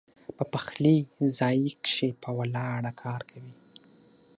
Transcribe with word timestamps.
پۀ 0.37 0.43
پخلي 0.53 0.95
ځائے 1.37 1.69
کښې 1.85 2.09
پۀ 2.21 2.29
ولاړه 2.37 2.91
کار 3.01 3.21
کوي 3.29 3.53